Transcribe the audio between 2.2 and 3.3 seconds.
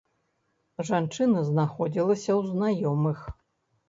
ў знаёмых.